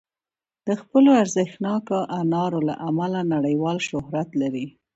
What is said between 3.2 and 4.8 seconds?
نړیوال شهرت لري.